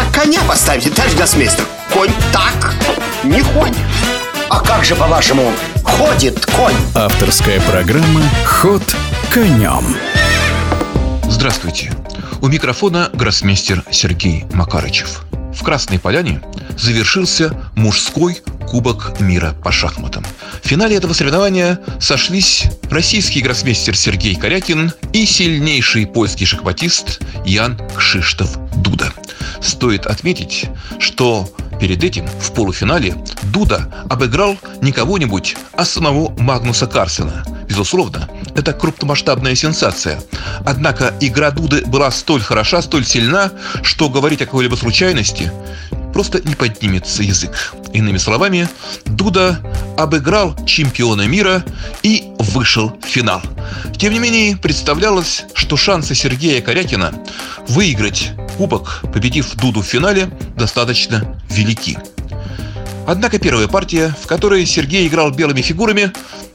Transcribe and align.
так 0.00 0.22
коня 0.22 0.40
поставите, 0.48 0.90
товарищ 0.90 1.14
гроссмейстер? 1.14 1.64
Конь 1.92 2.12
так 2.32 2.74
не 3.24 3.42
ходит. 3.42 3.76
А 4.48 4.60
как 4.60 4.84
же, 4.84 4.94
по-вашему, 4.94 5.52
ходит 5.84 6.46
конь? 6.46 6.74
Авторская 6.94 7.60
программа 7.60 8.22
«Ход 8.44 8.82
конем». 9.32 9.84
Здравствуйте. 11.28 11.92
У 12.40 12.48
микрофона 12.48 13.10
гроссмейстер 13.12 13.84
Сергей 13.90 14.44
Макарычев. 14.52 15.24
В 15.54 15.62
Красной 15.62 15.98
Поляне 15.98 16.40
завершился 16.78 17.54
мужской 17.74 18.40
Кубок 18.70 19.20
мира 19.20 19.54
по 19.64 19.72
шахматам. 19.72 20.24
В 20.62 20.66
финале 20.66 20.96
этого 20.96 21.12
соревнования 21.12 21.80
сошлись 21.98 22.66
российский 22.88 23.40
гроссмейстер 23.40 23.96
Сергей 23.96 24.36
Корякин 24.36 24.92
и 25.12 25.26
сильнейший 25.26 26.06
польский 26.06 26.46
шахматист 26.46 27.20
Ян 27.44 27.78
Кшиштов 27.96 28.56
Дуда. 28.76 29.12
Стоит 29.60 30.06
отметить, 30.06 30.66
что 30.98 31.48
перед 31.80 32.02
этим 32.04 32.26
в 32.26 32.52
полуфинале 32.52 33.14
Дуда 33.44 33.92
обыграл 34.08 34.56
не 34.80 34.92
кого-нибудь, 34.92 35.56
а 35.72 35.84
самого 35.84 36.30
Магнуса 36.38 36.86
Карсена. 36.86 37.44
Безусловно, 37.68 38.28
это 38.54 38.72
крупномасштабная 38.72 39.54
сенсация. 39.54 40.20
Однако 40.64 41.14
игра 41.20 41.50
Дуды 41.50 41.84
была 41.86 42.10
столь 42.10 42.42
хороша, 42.42 42.82
столь 42.82 43.04
сильна, 43.04 43.52
что 43.82 44.08
говорить 44.08 44.42
о 44.42 44.46
какой-либо 44.46 44.76
случайности 44.76 45.52
просто 46.12 46.40
не 46.46 46.54
поднимется 46.54 47.22
язык. 47.22 47.74
Иными 47.92 48.18
словами, 48.18 48.68
Дуда 49.06 49.60
обыграл 49.96 50.56
чемпиона 50.66 51.26
мира 51.26 51.64
и 52.02 52.32
вышел 52.38 52.96
в 53.02 53.06
финал. 53.06 53.42
Тем 53.96 54.12
не 54.12 54.18
менее, 54.18 54.56
представлялось, 54.56 55.44
что 55.54 55.76
шансы 55.76 56.14
Сергея 56.14 56.60
Корякина 56.60 57.12
выиграть 57.68 58.32
кубок, 58.60 59.00
победив 59.10 59.56
Дуду 59.56 59.80
в 59.80 59.86
финале, 59.86 60.28
достаточно 60.54 61.34
велики. 61.48 61.96
Однако 63.06 63.38
первая 63.38 63.68
партия, 63.68 64.14
в 64.22 64.26
которой 64.26 64.66
Сергей 64.66 65.08
играл 65.08 65.30
белыми 65.30 65.62
фигурами, 65.62 66.12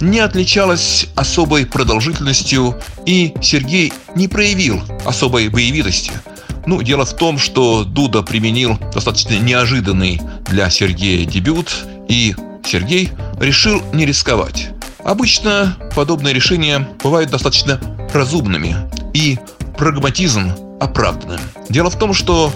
не 0.00 0.20
отличалась 0.20 1.08
особой 1.16 1.66
продолжительностью, 1.66 2.76
и 3.04 3.34
Сергей 3.42 3.92
не 4.14 4.28
проявил 4.28 4.80
особой 5.04 5.48
боевитости– 5.48 6.12
ну, 6.66 6.82
дело 6.82 7.06
в 7.06 7.16
том, 7.16 7.38
что 7.38 7.82
Дуда 7.82 8.22
применил 8.22 8.78
достаточно 8.92 9.38
неожиданный 9.38 10.20
для 10.50 10.68
Сергея 10.68 11.24
дебют, 11.24 11.72
и 12.08 12.36
Сергей 12.62 13.10
решил 13.40 13.80
не 13.94 14.04
рисковать. 14.04 14.68
Обычно 15.02 15.78
подобные 15.96 16.34
решения 16.34 16.86
бывают 17.02 17.30
достаточно 17.30 17.80
разумными, 18.12 18.76
и 19.14 19.38
прагматизм 19.78 20.52
оправданным. 20.80 21.40
Дело 21.68 21.90
в 21.90 21.98
том, 21.98 22.14
что 22.14 22.52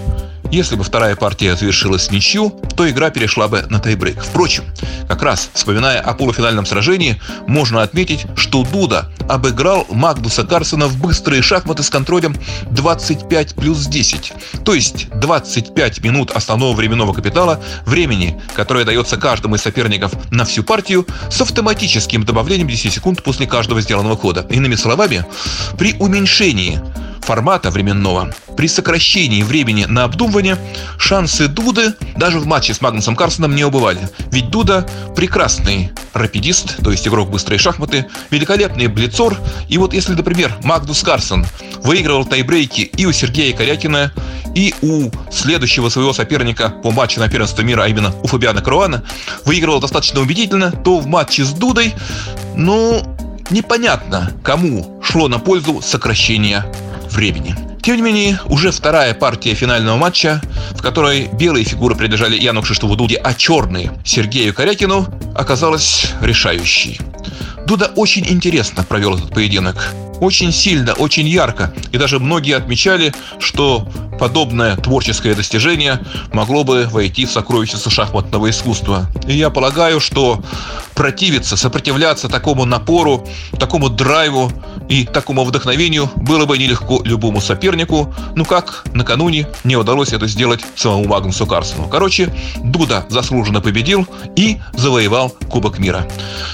если 0.53 0.77
бы 0.77 0.85
вторая 0.85 1.17
партия 1.17 1.57
завершилась 1.57 2.11
ничью, 2.11 2.51
то 2.77 2.89
игра 2.89 3.09
перешла 3.09 3.49
бы 3.49 3.65
на 3.71 3.81
тайбрейк. 3.81 4.23
Впрочем, 4.23 4.65
как 5.09 5.23
раз 5.23 5.49
вспоминая 5.55 5.99
о 5.99 6.13
полуфинальном 6.13 6.67
сражении, 6.67 7.19
можно 7.47 7.83
отметить, 7.83 8.27
что 8.37 8.63
Дуда 8.63 9.11
обыграл 9.31 9.87
Магнуса 9.89 10.45
Карсона 10.45 10.89
в 10.89 11.01
быстрые 11.01 11.41
шахматы 11.41 11.83
с 11.83 11.89
контролем 11.89 12.37
25 12.71 13.55
плюс 13.55 13.87
10. 13.87 14.35
То 14.63 14.75
есть 14.75 15.09
25 15.19 16.05
минут 16.05 16.33
основного 16.33 16.75
временного 16.75 17.15
капитала, 17.15 17.59
времени, 17.87 18.39
которое 18.55 18.85
дается 18.85 19.17
каждому 19.17 19.55
из 19.55 19.63
соперников 19.63 20.13
на 20.31 20.45
всю 20.45 20.63
партию, 20.63 21.07
с 21.31 21.41
автоматическим 21.41 22.25
добавлением 22.25 22.69
10 22.69 22.93
секунд 22.93 23.23
после 23.23 23.47
каждого 23.47 23.81
сделанного 23.81 24.19
хода. 24.19 24.47
Иными 24.51 24.75
словами, 24.75 25.25
при 25.79 25.95
уменьшении 25.95 26.79
формата 27.23 27.71
временного, 27.71 28.35
при 28.57 28.69
сокращении 28.69 29.43
времени 29.43 29.85
на 29.85 30.05
обдумывание, 30.05 30.59
шансы 30.99 31.49
Дуды 31.49 31.95
даже 32.17 32.39
в 32.39 32.47
матче 32.47 32.75
с 32.75 32.81
Магнусом 32.81 33.17
Карсоном 33.17 33.55
не 33.55 33.65
убывали. 33.65 34.09
Ведь 34.31 34.51
Дуда 34.51 34.87
прекрасный 35.17 35.93
рапидист, 36.13 36.83
то 36.83 36.91
есть 36.91 37.07
игрок 37.07 37.31
быстрой 37.31 37.59
шахматы, 37.59 38.07
великолепный 38.31 38.89
блицор. 38.89 39.39
И 39.69 39.79
вот 39.79 39.95
если, 39.95 40.13
например, 40.13 40.53
Магнус 40.63 41.03
Карсон 41.03 41.47
выигрывал 41.83 42.25
тайбрейки 42.25 42.83
и 42.83 43.07
у 43.07 43.13
Сергея 43.13 43.57
Корякина, 43.57 44.13
и 44.55 44.75
у 44.83 45.11
следующего 45.31 45.89
своего 45.89 46.13
соперника 46.13 46.69
по 46.69 46.91
матчу 46.91 47.21
на 47.21 47.29
первенство 47.29 47.63
мира, 47.63 47.85
а 47.85 47.89
именно 47.89 48.15
у 48.23 48.27
Фабиана 48.27 48.61
Круана, 48.61 49.03
выигрывал 49.47 49.81
достаточно 49.81 50.21
убедительно, 50.21 50.71
то 50.71 50.99
в 50.99 51.07
матче 51.07 51.45
с 51.45 51.53
Дудой, 51.53 51.95
ну, 52.55 53.03
непонятно, 53.51 54.33
кому 54.43 55.01
шло 55.03 55.29
на 55.29 55.39
пользу 55.39 55.81
сокращение 55.81 56.65
времени. 57.13 57.55
Тем 57.83 57.97
не 57.97 58.03
менее, 58.03 58.41
уже 58.47 58.71
вторая 58.71 59.13
партия 59.13 59.55
финального 59.55 59.97
матча, 59.97 60.41
в 60.71 60.83
которой 60.83 61.29
белые 61.33 61.65
фигуры 61.65 61.97
принадлежали 61.97 62.39
Яну 62.39 62.63
Кшиштову 62.63 62.95
Дуде, 62.95 63.17
а 63.17 63.35
черные 63.35 63.91
Сергею 64.05 64.55
Корякину, 64.55 65.07
оказалась 65.35 66.07
решающей. 66.21 67.01
Дуда 67.67 67.91
очень 67.97 68.27
интересно 68.29 68.85
провел 68.85 69.17
этот 69.17 69.35
поединок. 69.35 69.93
Очень 70.21 70.53
сильно, 70.53 70.93
очень 70.93 71.27
ярко. 71.27 71.75
И 71.91 71.99
даже 71.99 72.21
многие 72.21 72.57
отмечали, 72.57 73.13
что 73.41 73.89
подобное 74.23 74.77
творческое 74.77 75.35
достижение 75.35 75.99
могло 76.33 76.63
бы 76.63 76.87
войти 76.89 77.27
в 77.27 77.33
сокровищница 77.33 77.91
шахматного 77.91 78.51
искусства. 78.51 79.09
И 79.27 79.35
я 79.35 79.51
полагаю, 79.51 79.99
что 79.99 80.41
противиться, 80.95 81.57
сопротивляться 81.57 82.29
такому 82.29 82.65
напору, 82.65 83.27
такому 83.59 83.89
драйву 83.89 84.53
и 84.89 85.05
такому 85.05 85.43
вдохновению 85.43 86.09
было 86.15 86.47
бы 86.47 86.57
нелегко 86.57 87.01
любому 87.05 87.41
сопернику, 87.41 88.15
ну 88.37 88.45
как 88.45 88.85
накануне 88.95 89.49
не 89.65 89.75
удалось 89.75 90.13
это 90.13 90.29
сделать 90.29 90.61
самому 90.77 91.09
Магнусу 91.09 91.45
Карсону. 91.45 91.89
Короче, 91.89 92.33
Дуда 92.63 93.05
заслуженно 93.09 93.61
победил 93.61 94.07
и 94.37 94.59
завоевал 94.75 95.31
Кубок 95.51 95.81
мира. 95.81 96.07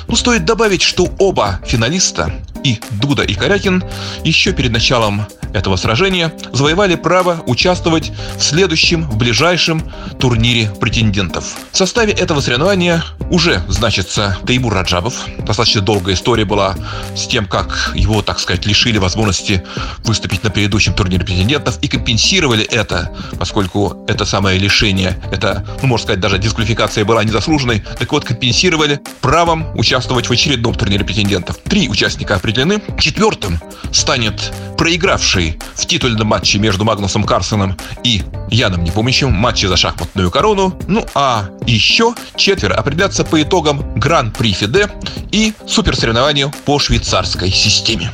Ну, 0.06 0.16
стоит 0.16 0.46
добавить, 0.46 0.80
что 0.80 1.06
оба 1.18 1.60
финалиста, 1.66 2.32
и 2.64 2.80
Дуда 2.92 3.24
и 3.24 3.34
Корякин, 3.34 3.84
еще 4.24 4.54
перед 4.54 4.72
началом 4.72 5.26
этого 5.54 5.76
сражения 5.76 6.32
завоевали 6.52 6.94
право 6.94 7.42
участвовать 7.46 8.12
в 8.36 8.42
следующем, 8.42 9.02
в 9.08 9.16
ближайшем 9.16 9.82
турнире 10.18 10.70
претендентов. 10.80 11.56
В 11.72 11.76
составе 11.76 12.12
этого 12.12 12.40
соревнования 12.40 13.04
уже 13.30 13.62
значится 13.68 14.36
Теймур 14.46 14.72
Раджабов. 14.72 15.14
Достаточно 15.38 15.80
долгая 15.80 16.14
история 16.14 16.44
была 16.44 16.76
с 17.14 17.26
тем, 17.26 17.46
как 17.46 17.92
его, 17.94 18.22
так 18.22 18.38
сказать, 18.40 18.66
лишили 18.66 18.98
возможности 18.98 19.64
выступить 20.04 20.42
на 20.44 20.50
предыдущем 20.50 20.94
турнире 20.94 21.24
претендентов 21.24 21.78
и 21.80 21.88
компенсировали 21.88 22.64
это, 22.64 23.14
поскольку 23.38 24.04
это 24.08 24.24
самое 24.24 24.58
лишение, 24.58 25.20
это, 25.30 25.64
ну, 25.82 25.88
можно 25.88 26.04
сказать, 26.04 26.20
даже 26.20 26.38
дисквалификация 26.38 27.04
была 27.04 27.24
незаслуженной, 27.24 27.84
так 27.98 28.10
вот, 28.12 28.24
компенсировали 28.24 29.00
правом 29.20 29.76
участвовать 29.78 30.28
в 30.28 30.32
очередном 30.32 30.74
турнире 30.74 31.04
претендентов. 31.04 31.58
Три 31.58 31.88
участника 31.88 32.36
определены. 32.36 32.82
Четвертым 32.98 33.60
станет 33.92 34.52
проигравший 34.76 35.37
в 35.74 35.86
титульном 35.86 36.26
матче 36.26 36.58
между 36.58 36.84
Магнусом 36.84 37.24
Карсоном 37.24 37.76
и 38.04 38.22
Яном 38.50 38.84
Непомнящим, 38.84 39.32
матче 39.32 39.68
за 39.68 39.76
шахматную 39.76 40.30
корону. 40.30 40.78
Ну 40.88 41.06
а 41.14 41.48
еще 41.66 42.14
четверо 42.36 42.74
определятся 42.74 43.24
по 43.24 43.40
итогам 43.40 43.94
Гран-при 43.94 44.52
Фиде 44.52 44.88
и 45.30 45.54
суперсоревнованию 45.66 46.52
по 46.64 46.78
швейцарской 46.78 47.50
системе. 47.50 48.10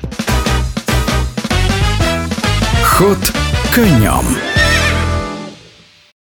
Ход 2.85 3.19
конем. 3.75 4.54